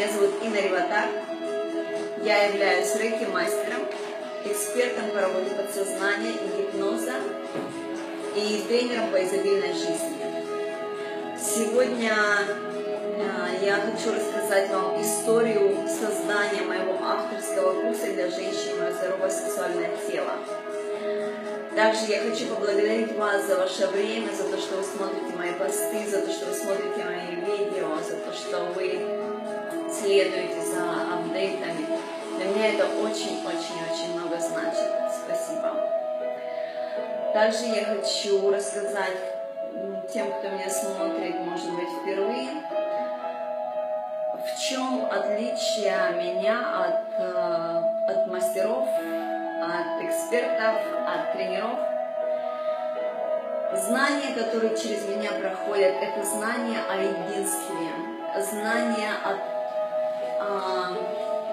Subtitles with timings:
[0.00, 1.08] Меня зовут Инна Риватар.
[2.24, 3.82] Я являюсь рейки-мастером,
[4.46, 7.16] экспертом по работе подсознания и гипноза
[8.34, 10.24] и тренером по изобильной жизни.
[11.38, 19.28] Сегодня э, я хочу рассказать вам историю создания моего авторского курса для женщин «Мое здоровое
[19.28, 20.32] сексуальное тело».
[21.76, 26.06] Также я хочу поблагодарить вас за ваше время, за то, что вы смотрите мои посты,
[26.10, 29.20] за то, что вы смотрите мои видео, за то, что вы
[30.00, 30.82] следуете за
[31.14, 31.86] апдейтами.
[32.36, 34.90] Для меня это очень-очень-очень много значит.
[35.24, 35.74] Спасибо.
[37.34, 39.16] Также я хочу рассказать
[40.12, 42.48] тем, кто меня смотрит, может быть, впервые,
[44.44, 50.76] в чем отличие меня от, э, от мастеров, от экспертов,
[51.06, 51.78] от тренеров.
[53.74, 57.92] Знания, которые через меня проходят, это знания о единстве,
[58.40, 59.59] знания от,
[60.40, 60.96] а,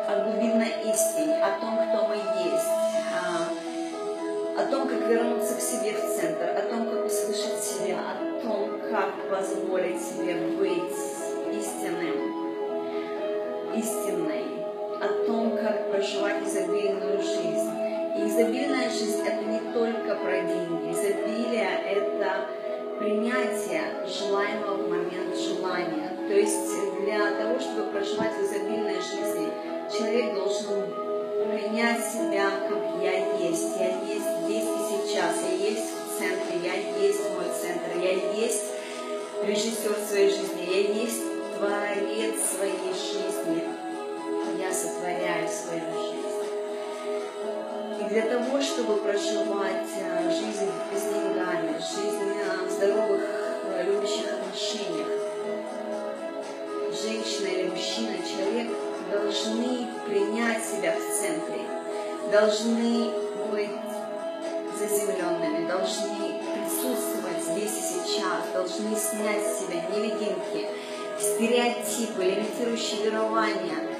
[0.08, 2.72] о глубинной истине, о том, кто мы есть,
[3.14, 8.42] а, о том, как вернуться к себе в центр, о том, как услышать себя, о
[8.42, 10.94] том, как позволить себе быть
[11.54, 12.16] истинным,
[13.76, 14.46] истинной,
[15.02, 17.72] о том, как проживать изобильную жизнь.
[18.18, 20.92] И изобильная жизнь– это не только про деньги.
[20.94, 22.48] Изобилие– это
[22.98, 26.10] принятие желаемого в момент желания.
[26.28, 26.87] То есть
[27.60, 29.50] чтобы проживать в изобильной жизни,
[29.92, 31.08] человек должен
[31.48, 33.78] принять себя, как я есть.
[33.80, 35.36] Я есть здесь и сейчас.
[35.44, 36.60] Я есть в центре.
[36.64, 37.98] Я есть мой центр.
[38.02, 38.64] Я есть
[39.44, 40.68] режиссер своей жизни.
[40.70, 41.22] Я есть
[41.58, 43.64] творец своей жизни.
[44.60, 46.28] Я сотворяю свою жизнь.
[48.00, 52.34] И для того, чтобы проживать э, жизнь без деньгами, жизнь
[52.68, 53.17] в здоровых,
[60.68, 61.62] себя в центре,
[62.32, 63.12] должны
[63.52, 63.70] быть
[64.78, 70.68] заземленными, должны присутствовать здесь и сейчас, должны снять с себя невидимки,
[71.20, 73.98] стереотипы, лимитирующие верования,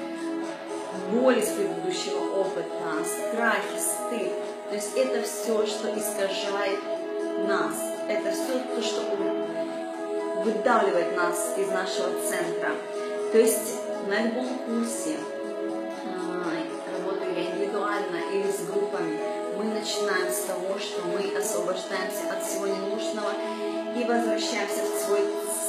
[1.12, 4.32] боль из предыдущего опыта, страхи, стыд.
[4.68, 6.80] То есть это все, что искажает
[7.46, 7.74] нас.
[8.08, 9.02] Это все то, что
[10.44, 12.72] выдавливает нас из нашего центра.
[13.32, 13.74] То есть
[14.08, 15.16] на любом курсе,
[19.98, 23.32] начинаем с того, что мы освобождаемся от всего ненужного
[23.96, 25.20] и возвращаемся в свой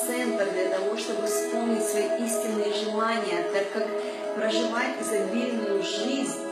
[0.06, 3.88] центр для того, чтобы вспомнить свои истинные желания, так как
[4.36, 6.46] проживать изобильную жизнь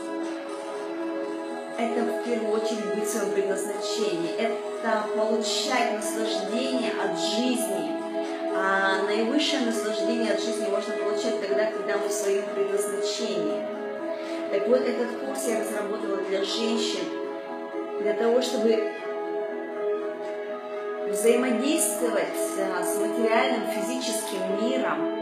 [1.78, 7.96] это в первую очередь быть в своем предназначении, это получать наслаждение от жизни.
[8.56, 13.62] А наивысшее наслаждение от жизни можно получать тогда, когда мы в своем предназначении.
[14.50, 17.27] Так вот, этот курс я разработала для женщин,
[18.00, 18.92] для того, чтобы
[21.10, 25.18] взаимодействовать с материальным физическим миром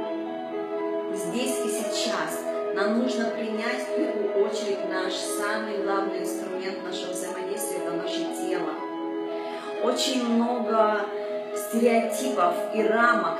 [1.14, 2.42] здесь и сейчас.
[2.75, 8.70] Нам нужно принять в первую очередь наш самый главный инструмент нашего взаимодействия– это наше тело.
[9.82, 11.06] Очень много
[11.54, 13.38] стереотипов и рамок,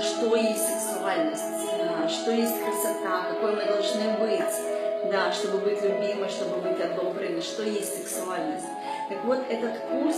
[0.00, 1.42] что есть сексуальность,
[2.08, 7.62] что есть красота, какой мы должны быть, да, чтобы быть любимой, чтобы быть одобренной, что
[7.62, 8.66] есть сексуальность.
[9.08, 10.16] Так вот, этот курс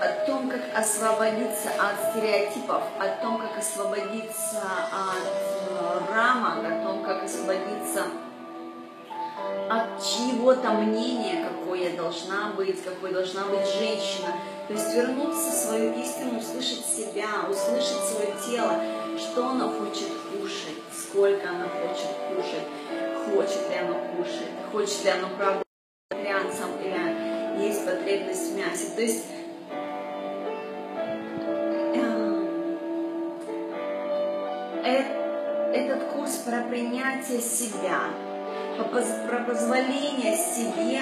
[0.00, 7.24] о том, как освободиться от стереотипов, о том, как освободиться от рамок, о том, как
[7.24, 8.04] освободиться
[9.68, 14.28] от чьего-то мнения, какой я должна быть, какой должна быть женщина.
[14.68, 18.80] То есть вернуться в свою истину, услышать себя, услышать свое тело,
[19.18, 22.66] что оно хочет кушать, сколько оно хочет кушать,
[23.26, 25.62] хочет ли оно кушать, хочет ли оно правда
[26.10, 28.88] вегетарианцем или есть потребность в мясе.
[28.94, 29.24] То есть
[35.72, 38.00] этот курс про принятие себя,
[38.76, 41.00] про позволение себе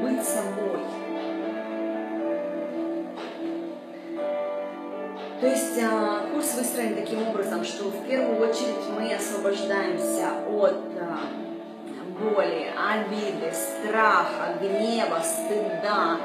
[0.00, 1.01] быть собой.
[5.42, 11.18] То есть а, курс выстроен таким образом, что в первую очередь мы освобождаемся от а,
[12.20, 16.20] боли, обиды, страха, гнева, стыда,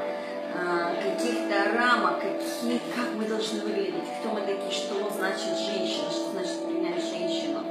[0.54, 6.30] а, каких-то рамок, какие, как мы должны выглядеть, кто мы такие, что значит женщина, что
[6.30, 7.64] значит принять женщину.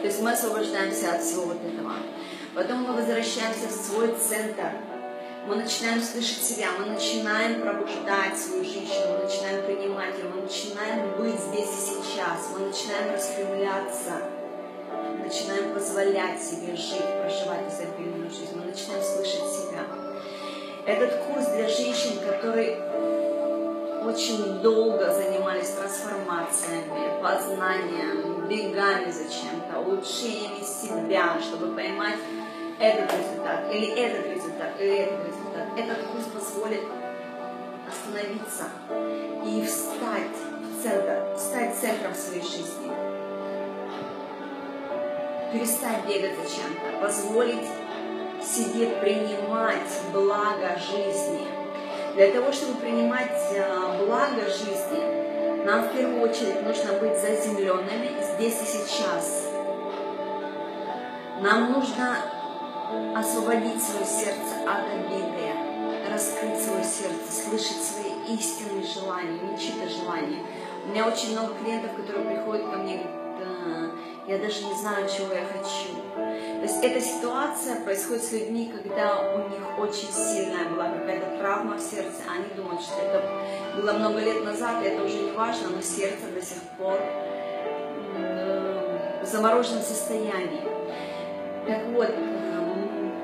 [0.00, 1.92] То есть мы освобождаемся от всего вот этого.
[2.54, 4.70] Потом мы возвращаемся в свой центр.
[5.46, 11.16] Мы начинаем слышать себя, мы начинаем пробуждать свою женщину, мы начинаем принимать ее, мы начинаем
[11.16, 14.22] быть здесь и сейчас мы начинаем распрямляться,
[15.22, 19.84] начинаем позволять себе жить, проживать изобильную жизнь, мы начинаем слышать себя.
[20.84, 22.80] Этот курс для женщин, которые
[24.04, 32.18] очень долго занимались трансформациями, познанием, бегами зачем-то, улучшениями себя, чтобы поймать
[32.78, 34.45] этот результат, или этот результат,
[34.80, 35.66] этот результат.
[35.76, 36.82] Этот курс позволит
[37.88, 38.64] остановиться
[39.44, 42.90] и встать в центр, стать центром своей жизни.
[45.52, 47.68] Перестать бегать зачем-то, позволить
[48.42, 51.46] себе принимать благо жизни.
[52.14, 58.62] Для того, чтобы принимать а, благо жизни, нам в первую очередь нужно быть заземленными здесь
[58.62, 59.46] и сейчас.
[61.40, 62.16] Нам нужно
[63.14, 65.52] освободить свое сердце от обиды,
[66.10, 70.42] раскрыть свое сердце, слышать свои истинные желания, не желания.
[70.84, 73.26] У меня очень много клиентов, которые приходят ко мне и говорят,
[74.26, 75.94] я даже не знаю, чего я хочу.
[76.14, 81.76] То есть эта ситуация происходит с людьми, когда у них очень сильная была какая-то травма
[81.76, 83.22] в сердце, они думают, что это
[83.76, 86.98] было много лет назад, и это уже не важно, но сердце до сих пор
[89.22, 90.62] в замороженном состоянии.
[91.66, 92.10] Так вот,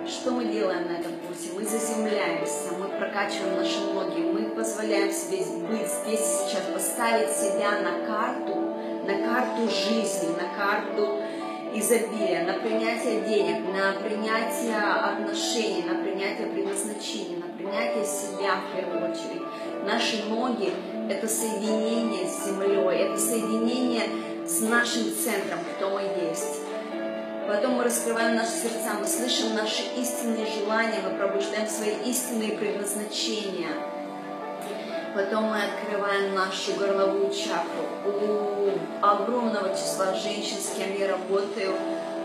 [0.07, 1.51] что мы делаем на этом курсе?
[1.55, 5.39] Мы заземляемся, мы прокачиваем наши ноги, мы позволяем себе
[5.69, 8.55] быть здесь и сейчас, поставить себя на карту,
[9.07, 11.19] на карту жизни, на карту
[11.75, 19.11] изобилия, на принятие денег, на принятие отношений, на принятие предназначения, на принятие себя в первую
[19.11, 19.43] очередь.
[19.87, 20.73] Наши ноги–
[21.09, 24.09] это соединение с землей, это соединение
[24.47, 26.72] с нашим центром, кто мы есть.
[27.49, 33.69] Потом мы раскрываем наши сердца, мы слышим наши истинные желания, мы пробуждаем свои истинные предназначения–
[35.15, 37.85] Потом мы открываем нашу горловую чакру.
[38.07, 41.75] У огромного числа женщин, с кем я работаю,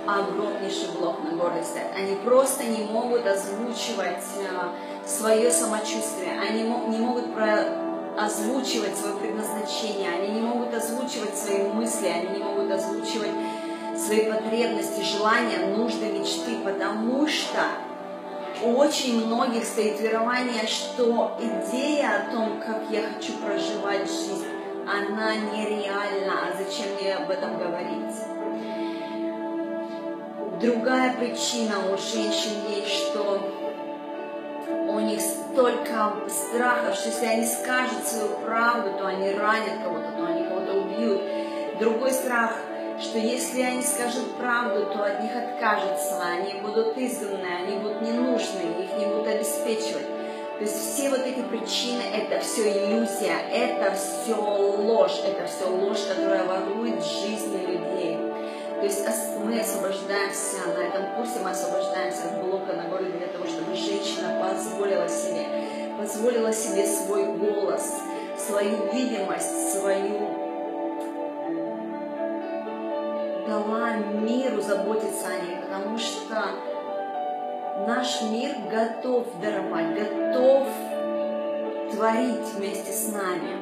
[0.07, 1.63] огромнейший блок на горле.
[1.93, 7.87] Они просто не могут озвучивать э, свое самочувствие, они не могут про
[8.17, 13.31] озвучивать свое предназначение, они не могут озвучивать свои мысли, они не могут озвучивать
[13.97, 17.63] свои потребности, желания, нужды, мечты, потому что
[18.63, 24.45] у очень многих стоит верование, что идея о том, как я хочу проживать жизнь,
[24.87, 28.15] она нереальна, а зачем мне об этом говорить?
[30.61, 33.39] Другая причина у женщин есть, что
[34.87, 40.25] у них столько страхов, что если они скажут свою правду, то они ранят кого-то, то
[40.25, 41.21] они кого-то убьют.
[41.79, 42.55] Другой страх–
[42.99, 48.61] что если они скажут правду, то от них откажутся, они будут изгнаны, они будут ненужны,
[48.83, 50.07] их не будут обеспечивать.
[50.57, 56.03] То есть все вот эти причины– это все иллюзия, это все ложь, это все ложь,
[56.07, 58.17] которая ворует жизни людей.
[58.79, 59.05] То есть
[59.43, 64.39] мы освобождаемся, на этом курсе мы освобождаемся от блока на горле для того, чтобы женщина
[64.41, 65.45] позволила себе,
[65.99, 67.93] позволила себе свой голос,
[68.37, 70.36] свою видимость, свою
[73.47, 76.43] дала миру заботиться о ней, потому что
[77.87, 80.67] наш мир готов даровать, готов
[81.91, 83.57] творить вместе с нами.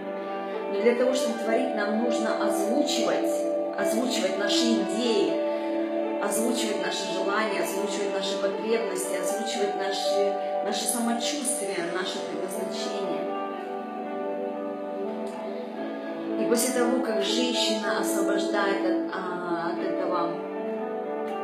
[0.74, 3.32] Но для того, чтобы творить, нам нужно озвучивать,
[3.78, 10.34] озвучивать наши идеи, озвучивать наши желания, озвучивать наши потребности, озвучивать наши,
[10.66, 13.36] наше самочувствие, наше предназначение.
[16.42, 19.45] И после того, как женщина освобождает от,
[20.16, 20.32] этого,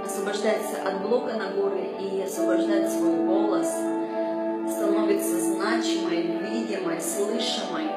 [0.04, 7.90] освобождается от блока на горы и освобождает свой голос, становится значимой, видимой, слышимой,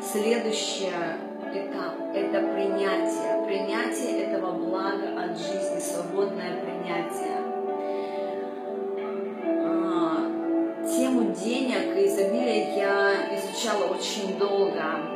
[0.00, 0.90] следующий
[1.52, 3.44] этап– это принятие.
[3.46, 7.38] Принятие этого блага от жизни, свободное принятие.
[9.64, 15.07] А, тему денег и изобилия я изучала очень долго.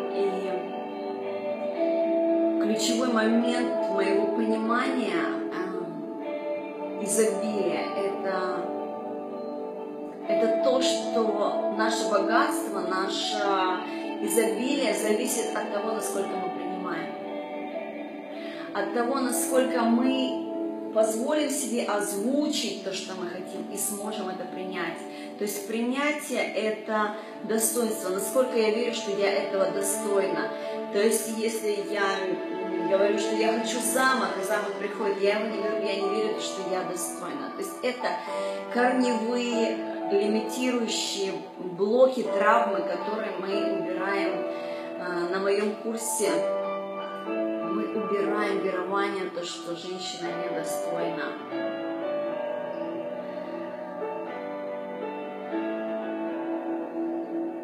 [2.62, 5.10] Ключевой момент моего понимания
[5.52, 8.64] э, изобилия– это,
[10.28, 13.42] это то, что наше богатство, наше
[14.24, 17.12] изобилие зависит от того, насколько мы принимаем.
[18.72, 20.51] От того, насколько мы
[20.94, 24.98] позволим себе озвучить то, что мы хотим, и сможем это принять.
[25.38, 30.50] То есть принятие– это достоинство, насколько я верю, что я этого достойна.
[30.92, 32.04] То есть если я
[32.88, 36.40] говорю, что я хочу замок, и замок приходит, я ему не говорю, я не верю,
[36.40, 37.50] что я достойна.
[37.56, 38.08] То есть это
[38.74, 39.78] корневые
[40.12, 44.46] лимитирующие блоки, травмы, которые мы убираем
[45.00, 46.30] а, на моем курсе
[48.32, 51.32] оставляем верование, то, что женщина недостойна.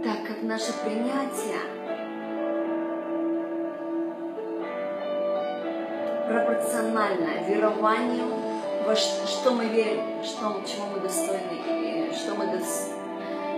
[0.04, 1.60] Так как наше принятие
[6.28, 8.26] пропорционально верованию,
[8.86, 12.90] во что мы верим, что, чему мы достойны, что мы, дос,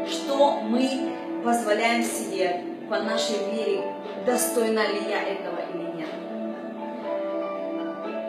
[0.08, 3.82] что мы позволяем себе по нашей вере,
[4.24, 5.89] достойна ли я этого или нет.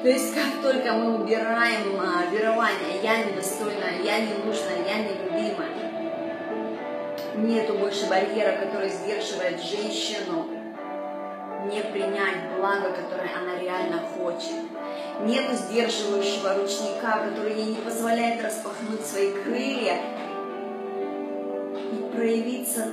[0.01, 5.65] То есть как только мы убираем а, верование, я недостойна, я не нужна, я нелюбима,
[7.35, 10.47] нету больше барьера, который сдерживает женщину
[11.71, 14.55] не принять благо, которое она реально хочет.
[15.21, 19.97] Нету сдерживающего ручника, который ей не позволяет распахнуть свои крылья
[21.91, 22.87] и проявиться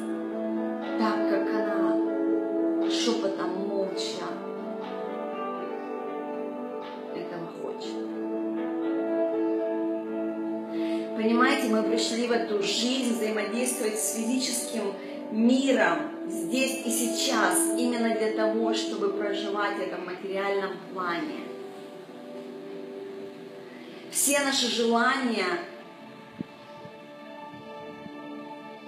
[11.98, 14.94] пришли в эту жизнь взаимодействовать с физическим
[15.32, 21.40] миром здесь и сейчас, именно для того, чтобы проживать это в материальном плане.
[24.12, 25.58] Все наши желания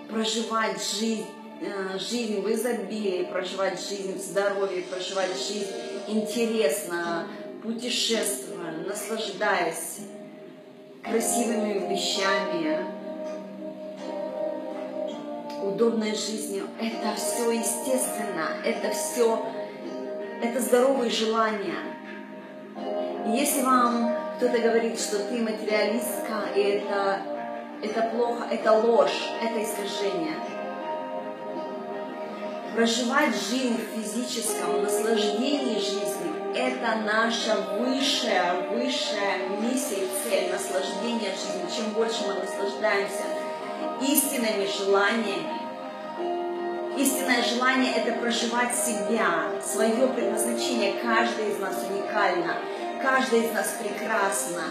[0.09, 1.27] проживать жизнь,
[1.63, 5.73] э, жизнь в изобилии, проживать жизнь в здоровье, проживать жизнь
[6.07, 7.27] интересно,
[7.61, 9.99] путешествуя, наслаждаясь
[11.03, 13.00] красивыми вещами,
[15.81, 16.69] удобной жизнью.
[16.79, 19.47] Это все естественно, это все,
[20.43, 21.79] это здоровые желания.
[23.27, 27.23] И если вам кто-то говорит, что ты материалистка, и это,
[27.83, 30.37] это плохо, это ложь, это искажение.
[32.75, 41.69] Проживать жизнь в физическом наслаждении жизни– это наша высшая, высшая миссия и цель наслаждения жизнью.
[41.75, 43.25] Чем больше мы наслаждаемся
[44.03, 45.61] истинными желаниями,
[47.01, 51.01] Истинное желание– это проживать себя, свое предназначение.
[51.03, 52.57] Каждый из нас уникально,
[53.03, 54.65] каждый из нас прекрасна.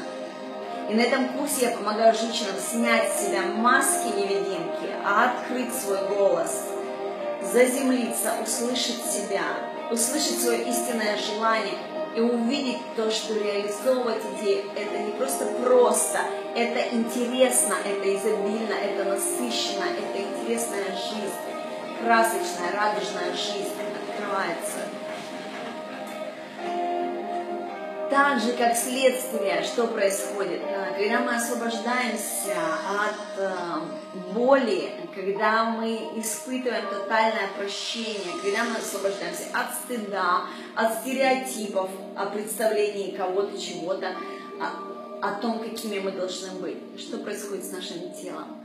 [0.92, 5.98] И на этом курсе я помогаю женщинам снять с себя маски невидимки, а открыть свой
[6.08, 6.66] голос,
[7.52, 9.42] заземлиться, услышать себя,
[9.90, 11.80] услышать свое истинное желание
[12.16, 16.20] и увидеть то, что реализовывать идеи– это не просто просто,
[16.56, 21.59] это интересно, это изобильно, это насыщенно, это интересная жизнь
[22.02, 23.74] красочная, радужная жизнь
[24.10, 24.80] открывается.
[28.10, 30.62] Так же, как следствие, что происходит,
[30.98, 32.56] когда мы освобождаемся
[32.90, 33.52] от э,
[34.34, 40.42] боли, когда мы испытываем тотальное прощение, когда мы освобождаемся от стыда,
[40.76, 44.16] от стереотипов о представлении кого-то, чего-то,
[44.60, 48.60] о, о том, какими мы должны быть, что происходит с нашим телом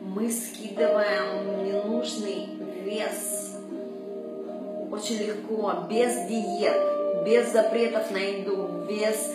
[0.00, 2.48] мы скидываем ненужный
[2.84, 3.46] вес
[4.90, 9.32] очень легко, без диет, без запретов на еду, без...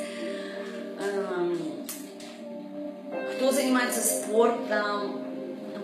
[1.00, 1.60] Эм,
[3.36, 5.22] кто занимается спортом,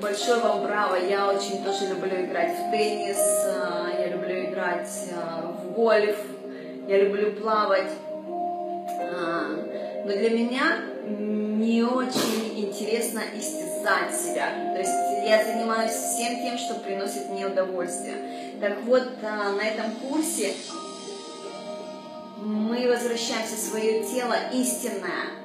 [0.01, 5.47] большое вам браво, я очень тоже люблю играть в теннис, э, я люблю играть э,
[5.63, 6.17] в гольф,
[6.87, 7.91] я люблю плавать.
[8.99, 13.76] Э, но для меня не очень интересно истязать
[14.11, 14.73] себя.
[14.73, 18.15] То есть я занимаюсь всем тем, что приносит мне удовольствие.
[18.59, 20.53] Так вот, а, на этом курсе
[22.37, 25.37] мы возвращаемся в свое тело истинное,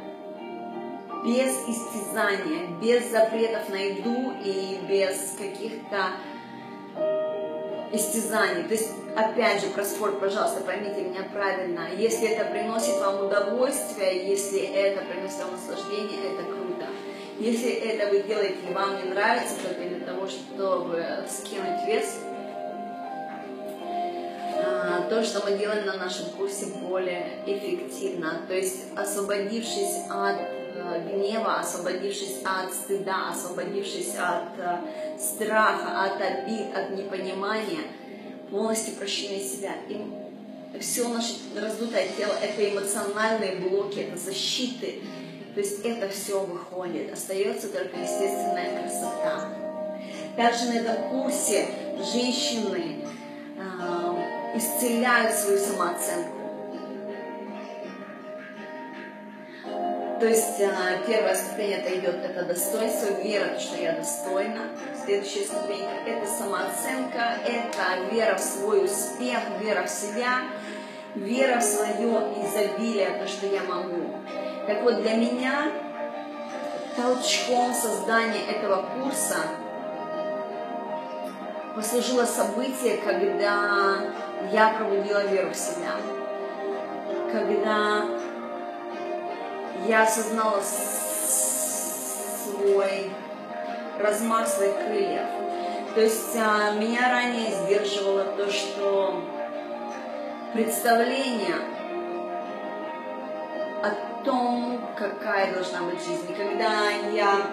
[1.24, 6.10] без истязания, без запретов на еду и без каких-то
[7.92, 8.64] истязаний.
[8.64, 11.88] То есть, опять же, про спорт, пожалуйста, поймите меня правильно.
[11.96, 16.61] Если это приносит вам удовольствие, если это приносит вам наслаждение, это круто.
[17.42, 22.20] Если это вы делаете и вам не нравится только для того, чтобы скинуть вес,
[24.64, 28.42] а, то, что мы делаем на нашем курсе, более эффективно.
[28.46, 34.78] То есть, освободившись от э, гнева, освободившись от стыда, освободившись от э,
[35.18, 37.82] страха, от обид, от непонимания,
[38.52, 39.72] полностью прощения себя.
[39.88, 45.00] И все наше раздутое тело– это эмоциональные блоки, это защиты.
[45.54, 47.12] То есть это все выходит.
[47.12, 49.48] Остается только естественная красота.
[50.36, 51.66] Также на этом курсе
[52.12, 53.04] женщины
[53.58, 56.42] э, исцеляют свою самооценку
[60.22, 64.68] То есть а, первая ступень это идет, это достоинство, вера, что я достойна.
[65.04, 70.42] Следующая ступень это самооценка, это вера в свой успех, вера в себя.
[71.16, 74.11] вера в свое изобилие, то, что я могу.
[74.66, 75.72] Так вот, для меня
[76.96, 79.38] толчком создания этого курса
[81.74, 83.98] послужило событие, когда
[84.52, 85.96] я пробудила веру в себя,
[87.32, 88.04] когда
[89.88, 90.60] я осознала
[92.44, 93.10] свой
[93.98, 95.26] размах своих крыльев.
[95.94, 99.22] То есть а, меня ранее сдерживало то, что
[100.54, 101.56] представление
[103.82, 106.34] о том, какая должна быть жизнь.
[106.36, 107.46] Когда я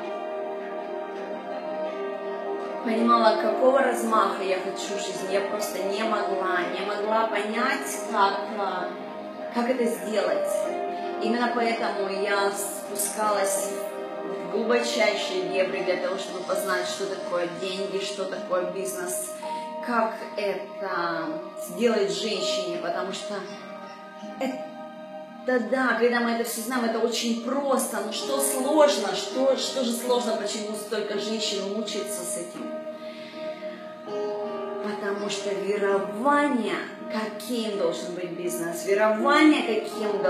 [2.83, 8.89] понимала, какого размаха я хочу жизнь, я просто не могла, не могла понять, как, а,
[9.53, 10.50] как это сделать.
[11.21, 13.71] Именно поэтому я спускалась
[14.24, 19.33] в глубочайшие дебри для того, чтобы познать, что такое деньги, что такое бизнес,
[19.86, 21.25] как это
[21.67, 23.33] сделать женщине, потому что
[24.39, 24.68] это
[25.58, 28.01] да, когда мы это все знаем, это очень просто.
[28.06, 29.15] Но что сложно?
[29.15, 30.36] Что, что же сложно?
[30.36, 32.70] Почему столько женщин мучается с этим?
[34.84, 36.75] Потому что верование,
[37.12, 40.22] каким должен быть бизнес, верование, каким,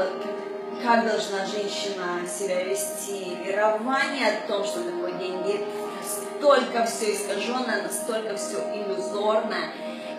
[0.84, 5.66] как должна женщина себя вести, верование о том, что такое деньги,
[6.02, 9.74] настолько все искаженное, настолько все иллюзорное,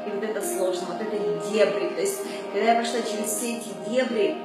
[0.06, 1.16] и вот это сложно, вот это
[1.50, 1.88] дебри.
[1.94, 2.20] То есть,
[2.52, 4.36] когда я прошла через все эти дебри,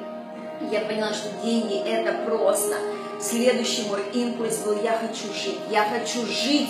[0.72, 2.76] я поняла, что деньги это просто.
[3.22, 6.70] Следующий мой импульс был, я хочу жить, я хочу жить,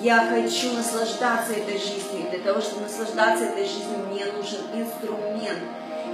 [0.00, 2.30] я хочу наслаждаться этой жизнью.
[2.30, 5.58] Для того, чтобы наслаждаться этой жизнью, мне нужен инструмент.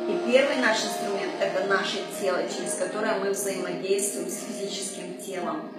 [0.08, 5.72] И первый наш инструмент– это наше тело, через которое мы взаимодействуем с физическим телом,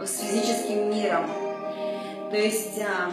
[0.00, 1.30] с физическим миром.
[2.30, 3.12] То есть а,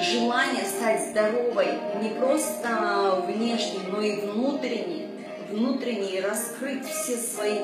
[0.00, 1.68] желание стать здоровой
[2.02, 4.99] не просто внешне, но и внутренне,
[5.50, 7.58] внутренне раскрыть все свои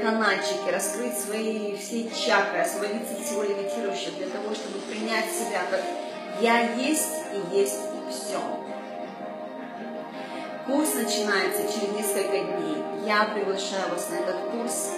[0.00, 5.82] канальчики, раскрыть свои все чакры, освободиться от всего лимитирующего для того, чтобы принять себя как
[6.40, 8.40] я есть и есть и все.
[10.66, 12.76] Курс начинается через несколько дней.
[13.06, 14.90] Я приглашаю вас на этот курс.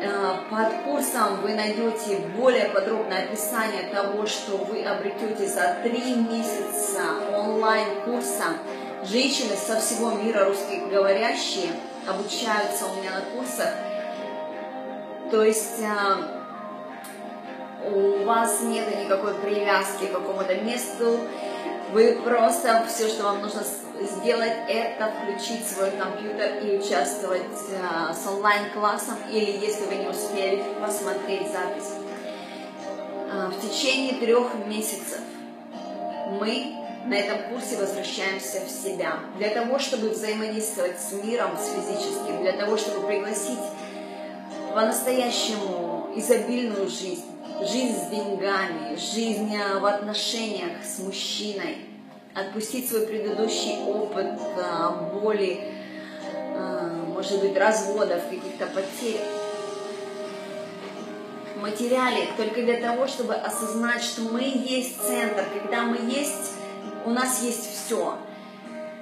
[0.00, 7.02] Э, под курсом вы найдете более подробное описание того, что вы обретете за три месяца
[7.34, 8.44] онлайн-курса.
[9.04, 11.72] Женщины со всего мира русскоговорящие
[12.06, 13.70] обучаются у меня на курсах.
[15.30, 16.38] То есть э,
[17.90, 21.18] у вас нет никакой привязки к какому-то месту,
[21.92, 23.62] вы просто все, что вам нужно
[24.00, 27.42] сделать, это включить свой компьютер и участвовать
[27.82, 31.94] а, с онлайн-классом, или если вы не успели посмотреть запись.
[33.32, 35.20] А, в течение трех месяцев
[36.40, 36.74] мы
[37.08, 39.20] на этом курсе возвращаемся в себя.
[39.38, 43.58] Для того, чтобы взаимодействовать с миром, с физическим, для того, чтобы пригласить
[44.74, 47.24] по-настоящему изобильную жизнь,
[47.60, 51.78] жизнь с деньгами, жизнь в отношениях с мужчиной,
[52.34, 55.60] отпустить свой предыдущий опыт а, боли,
[56.54, 59.20] а, может быть, разводов, каких-то потерь.
[61.60, 66.52] Материале только для того, чтобы осознать, что мы есть центр, когда мы есть,
[67.04, 68.18] у нас есть все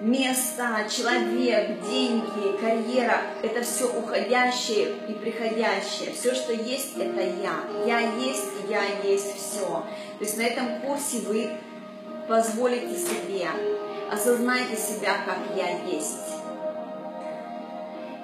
[0.01, 6.13] место, человек, деньги, карьера– это все уходящее и приходящее.
[6.13, 7.55] Все, что есть, это я.
[7.87, 9.67] Я есть, и я есть все.
[9.67, 11.51] То есть на этом курсе вы
[12.29, 13.49] позволите себе,
[14.11, 16.19] осознайте себя, как я есть.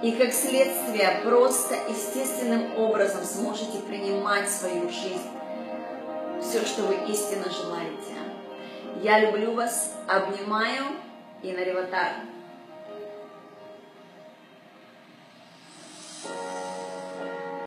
[0.03, 5.31] И как следствие, просто естественным образом сможете принимать свою жизнь,
[6.41, 8.22] все, что вы истинно желаете.
[9.01, 10.85] Я люблю вас, обнимаю,
[11.43, 12.13] y en Aribatá